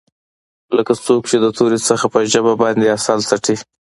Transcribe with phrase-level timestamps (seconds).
[0.75, 3.55] لکه څوک چې د تورې څخه په ژبه باندې عسل څټي.